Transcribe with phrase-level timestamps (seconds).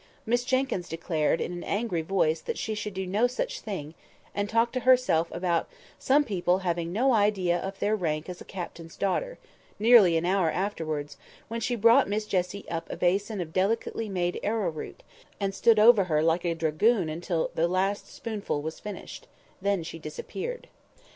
[0.25, 3.93] Miss Jenkyns declared, in an angry voice, that she should do no such thing;
[4.33, 8.43] and talked to herself about "some people having no idea of their rank as a
[8.43, 9.37] captain's daughter,"
[9.77, 11.17] nearly an hour afterwards,
[11.49, 15.03] when she brought Miss Jessie up a basin of delicately made arrowroot,
[15.39, 19.27] and stood over her like a dragoon until the last spoonful was finished:
[19.61, 20.67] then she disappeared.